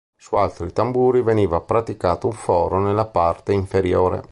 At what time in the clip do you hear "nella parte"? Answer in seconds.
2.79-3.53